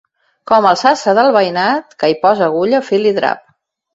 [0.51, 3.45] Com el sastre del veïnat, que hi posa agulla, fil i drap.